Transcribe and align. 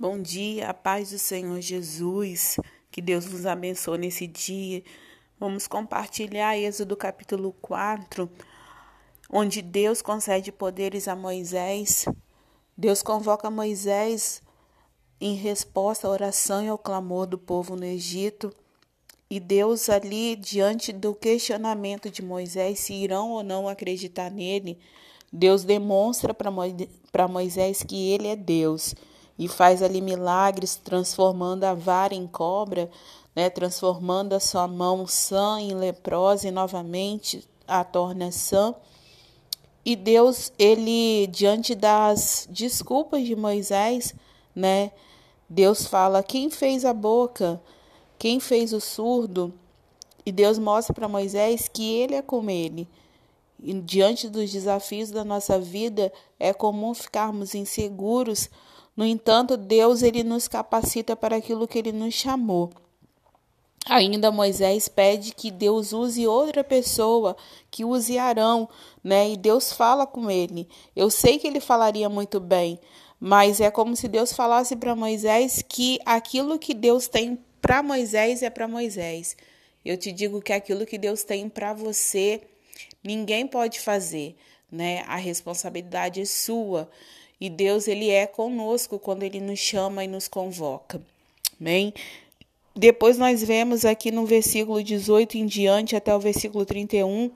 Bom 0.00 0.22
dia, 0.22 0.70
a 0.70 0.74
paz 0.74 1.10
do 1.10 1.18
Senhor 1.18 1.60
Jesus. 1.60 2.56
Que 2.88 3.02
Deus 3.02 3.26
nos 3.26 3.44
abençoe 3.44 3.98
nesse 3.98 4.28
dia. 4.28 4.84
Vamos 5.40 5.66
compartilhar 5.66 6.56
Êxodo 6.56 6.96
capítulo 6.96 7.52
4, 7.60 8.30
onde 9.28 9.60
Deus 9.60 10.00
concede 10.00 10.52
poderes 10.52 11.08
a 11.08 11.16
Moisés. 11.16 12.06
Deus 12.76 13.02
convoca 13.02 13.50
Moisés 13.50 14.40
em 15.20 15.34
resposta 15.34 16.06
à 16.06 16.10
oração 16.12 16.62
e 16.62 16.68
ao 16.68 16.78
clamor 16.78 17.26
do 17.26 17.36
povo 17.36 17.74
no 17.74 17.84
Egito. 17.84 18.54
E 19.28 19.40
Deus, 19.40 19.88
ali, 19.88 20.36
diante 20.36 20.92
do 20.92 21.12
questionamento 21.12 22.08
de 22.08 22.22
Moisés, 22.22 22.78
se 22.78 22.94
irão 22.94 23.32
ou 23.32 23.42
não 23.42 23.66
acreditar 23.66 24.30
nele, 24.30 24.78
Deus 25.32 25.64
demonstra 25.64 26.32
para 26.32 27.26
Moisés 27.26 27.82
que 27.82 28.12
ele 28.12 28.28
é 28.28 28.36
Deus 28.36 28.94
e 29.38 29.46
faz 29.46 29.82
ali 29.82 30.00
milagres, 30.00 30.76
transformando 30.76 31.64
a 31.64 31.72
vara 31.72 32.14
em 32.14 32.26
cobra, 32.26 32.90
né, 33.36 33.48
transformando 33.48 34.32
a 34.32 34.40
sua 34.40 34.66
mão 34.66 35.06
sã 35.06 35.60
em 35.60 35.74
leprosa 35.74 36.48
e 36.48 36.50
novamente 36.50 37.48
a 37.66 37.84
torna 37.84 38.32
sã. 38.32 38.74
E 39.84 39.94
Deus, 39.94 40.52
ele 40.58 41.28
diante 41.28 41.74
das 41.74 42.48
desculpas 42.50 43.24
de 43.24 43.36
Moisés, 43.36 44.14
né, 44.54 44.90
Deus 45.48 45.86
fala: 45.86 46.22
"Quem 46.22 46.50
fez 46.50 46.84
a 46.84 46.92
boca? 46.92 47.60
Quem 48.18 48.40
fez 48.40 48.72
o 48.72 48.80
surdo?" 48.80 49.54
E 50.26 50.32
Deus 50.32 50.58
mostra 50.58 50.92
para 50.92 51.08
Moisés 51.08 51.68
que 51.68 51.94
ele 51.94 52.16
é 52.16 52.22
como 52.22 52.50
ele. 52.50 52.88
E 53.60 53.72
diante 53.72 54.28
dos 54.28 54.50
desafios 54.52 55.10
da 55.10 55.24
nossa 55.24 55.58
vida, 55.58 56.12
é 56.38 56.52
comum 56.52 56.92
ficarmos 56.92 57.54
inseguros 57.54 58.50
no 58.98 59.06
entanto, 59.06 59.56
Deus 59.56 60.02
ele 60.02 60.24
nos 60.24 60.48
capacita 60.48 61.14
para 61.14 61.36
aquilo 61.36 61.68
que 61.68 61.78
ele 61.78 61.92
nos 61.92 62.14
chamou. 62.14 62.72
Ainda 63.86 64.32
Moisés 64.32 64.88
pede 64.88 65.32
que 65.32 65.52
Deus 65.52 65.92
use 65.92 66.26
outra 66.26 66.64
pessoa, 66.64 67.36
que 67.70 67.84
use 67.84 68.18
Arão, 68.18 68.68
né? 69.04 69.30
E 69.30 69.36
Deus 69.36 69.72
fala 69.72 70.04
com 70.04 70.28
ele. 70.28 70.68
Eu 70.96 71.10
sei 71.10 71.38
que 71.38 71.46
ele 71.46 71.60
falaria 71.60 72.08
muito 72.08 72.40
bem, 72.40 72.80
mas 73.20 73.60
é 73.60 73.70
como 73.70 73.94
se 73.94 74.08
Deus 74.08 74.32
falasse 74.32 74.74
para 74.74 74.96
Moisés 74.96 75.62
que 75.62 76.00
aquilo 76.04 76.58
que 76.58 76.74
Deus 76.74 77.06
tem 77.06 77.38
para 77.62 77.84
Moisés 77.84 78.42
é 78.42 78.50
para 78.50 78.66
Moisés. 78.66 79.36
Eu 79.84 79.96
te 79.96 80.10
digo 80.10 80.42
que 80.42 80.52
aquilo 80.52 80.84
que 80.84 80.98
Deus 80.98 81.22
tem 81.22 81.48
para 81.48 81.72
você, 81.72 82.42
ninguém 83.04 83.46
pode 83.46 83.78
fazer, 83.78 84.34
né? 84.68 85.04
A 85.06 85.14
responsabilidade 85.14 86.20
é 86.20 86.24
sua. 86.24 86.90
E 87.40 87.48
Deus, 87.48 87.86
ele 87.86 88.10
é 88.10 88.26
conosco 88.26 88.98
quando 88.98 89.22
ele 89.22 89.40
nos 89.40 89.58
chama 89.58 90.04
e 90.04 90.08
nos 90.08 90.26
convoca. 90.26 91.00
Amém? 91.60 91.92
Depois 92.74 93.18
nós 93.18 93.42
vemos 93.42 93.84
aqui 93.84 94.10
no 94.10 94.24
versículo 94.24 94.82
18 94.82 95.36
em 95.36 95.46
diante 95.46 95.96
até 95.96 96.14
o 96.14 96.20
versículo 96.20 96.64
31 96.64 97.30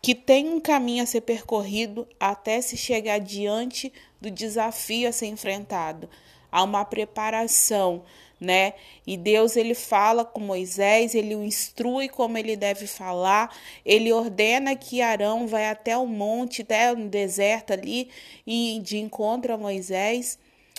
que 0.00 0.14
tem 0.14 0.48
um 0.48 0.60
caminho 0.60 1.02
a 1.02 1.06
ser 1.06 1.22
percorrido 1.22 2.06
até 2.18 2.60
se 2.60 2.76
chegar 2.76 3.18
diante 3.18 3.92
do 4.20 4.30
desafio 4.30 5.08
a 5.08 5.12
ser 5.12 5.26
enfrentado. 5.26 6.08
Há 6.50 6.62
uma 6.62 6.84
preparação 6.84 8.02
né? 8.40 8.74
E 9.06 9.16
Deus 9.16 9.56
ele 9.56 9.74
fala 9.74 10.24
com 10.24 10.40
Moisés, 10.40 11.14
ele 11.14 11.34
o 11.34 11.44
instrui 11.44 12.08
como 12.08 12.38
ele 12.38 12.56
deve 12.56 12.86
falar, 12.86 13.54
ele 13.84 14.12
ordena 14.12 14.76
que 14.76 15.02
Arão 15.02 15.46
vai 15.46 15.68
até 15.68 15.96
o 15.96 16.06
monte, 16.06 16.62
até 16.62 16.92
o 16.92 17.08
deserto 17.08 17.72
ali 17.72 18.08
e 18.46 18.80
de 18.82 18.98
encontro 18.98 19.52
a 19.52 19.58
Moisés. 19.58 20.38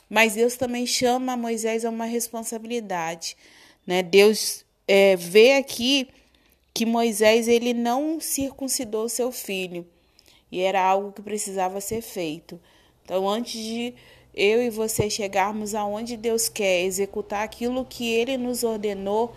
Mas 0.09 0.35
Deus 0.35 0.55
também 0.55 0.87
chama 0.87 1.37
Moisés 1.37 1.85
a 1.85 1.89
uma 1.89 2.05
responsabilidade, 2.05 3.37
né? 3.85 4.01
Deus 4.01 4.65
é, 4.87 5.15
vê 5.15 5.53
aqui 5.53 6.07
que 6.73 6.85
Moisés 6.85 7.47
ele 7.47 7.73
não 7.73 8.19
circuncidou 8.19 9.09
seu 9.09 9.31
filho 9.31 9.85
e 10.51 10.61
era 10.61 10.81
algo 10.81 11.11
que 11.11 11.21
precisava 11.21 11.81
ser 11.81 12.01
feito. 12.01 12.59
Então, 13.03 13.27
antes 13.27 13.61
de 13.61 13.93
eu 14.33 14.61
e 14.61 14.69
você 14.69 15.09
chegarmos 15.09 15.75
aonde 15.75 16.15
Deus 16.15 16.47
quer, 16.47 16.81
executar 16.83 17.43
aquilo 17.43 17.85
que 17.85 18.09
Ele 18.11 18.37
nos 18.37 18.63
ordenou, 18.63 19.33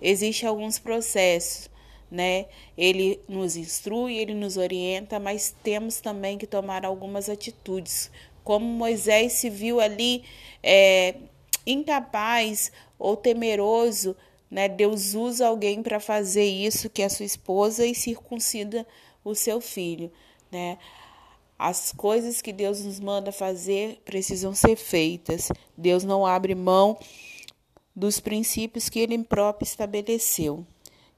existem 0.00 0.48
alguns 0.48 0.78
processos, 0.78 1.70
né? 2.10 2.46
Ele 2.76 3.20
nos 3.28 3.56
instrui, 3.56 4.18
Ele 4.18 4.34
nos 4.34 4.56
orienta, 4.56 5.18
mas 5.18 5.54
temos 5.62 6.00
também 6.00 6.36
que 6.36 6.46
tomar 6.46 6.84
algumas 6.84 7.28
atitudes. 7.28 8.10
Como 8.42 8.66
Moisés 8.66 9.32
se 9.34 9.48
viu 9.48 9.80
ali 9.80 10.22
é, 10.62 11.14
incapaz 11.66 12.70
ou 12.98 13.16
temeroso, 13.16 14.16
né? 14.50 14.68
Deus 14.68 15.14
usa 15.14 15.46
alguém 15.46 15.82
para 15.82 15.98
fazer 15.98 16.44
isso, 16.44 16.90
que 16.90 17.02
é 17.02 17.06
a 17.06 17.10
sua 17.10 17.24
esposa, 17.24 17.86
e 17.86 17.94
circuncida 17.94 18.86
o 19.24 19.34
seu 19.34 19.60
filho, 19.60 20.12
né? 20.52 20.78
As 21.58 21.92
coisas 21.92 22.42
que 22.42 22.52
Deus 22.52 22.80
nos 22.84 22.98
manda 22.98 23.30
fazer 23.32 24.00
precisam 24.04 24.54
ser 24.54 24.76
feitas. 24.76 25.50
Deus 25.76 26.04
não 26.04 26.26
abre 26.26 26.54
mão 26.54 26.98
dos 27.94 28.20
princípios 28.20 28.88
que 28.88 28.98
Ele 28.98 29.22
próprio 29.22 29.66
estabeleceu. 29.66 30.66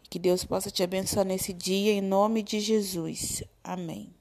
Que 0.09 0.19
Deus 0.19 0.45
possa 0.45 0.71
te 0.71 0.83
abençoar 0.83 1.27
nesse 1.27 1.53
dia, 1.53 1.93
em 1.93 2.01
nome 2.01 2.43
de 2.43 2.61
Jesus. 2.61 3.43
Amém. 3.65 4.16